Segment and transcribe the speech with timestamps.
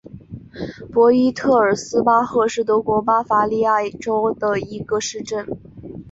[0.91, 5.45] 博伊特尔斯巴赫是德国巴伐利亚州的一个市镇。